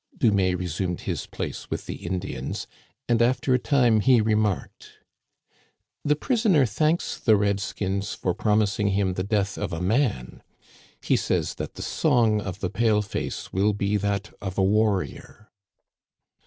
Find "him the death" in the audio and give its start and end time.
8.87-9.59